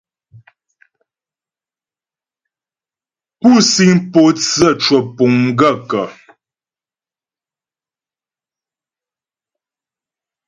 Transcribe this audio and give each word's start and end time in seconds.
Pú 3.39 3.49
síŋ 3.71 3.91
pótsə́ 4.11 4.71
cwə̀pùŋ 4.83 5.31
m 5.43 5.45
gaə̂ 5.59 5.75
kə́? 5.89 6.07